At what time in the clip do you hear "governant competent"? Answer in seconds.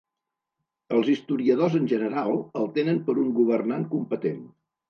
3.41-4.43